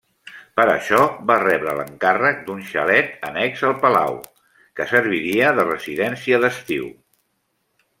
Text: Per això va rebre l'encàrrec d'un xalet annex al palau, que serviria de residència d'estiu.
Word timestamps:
Per 0.59 0.63
això 0.69 1.01
va 1.31 1.35
rebre 1.43 1.75
l'encàrrec 1.81 2.41
d'un 2.49 2.65
xalet 2.71 3.29
annex 3.29 3.63
al 3.71 3.79
palau, 3.87 4.19
que 4.81 4.91
serviria 4.97 5.57
de 5.61 5.71
residència 5.73 6.45
d'estiu. 6.47 6.95